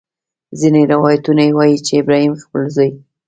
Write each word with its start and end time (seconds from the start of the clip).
ځینې 0.59 0.81
روایتونه 0.93 1.43
وایي 1.57 1.77
چې 1.87 1.93
ابراهیم 2.01 2.33
خپل 2.43 2.63
زوی. 2.75 2.91